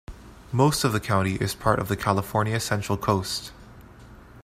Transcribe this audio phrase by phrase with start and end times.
[0.51, 3.51] Most of the county is part of the California Central Coast.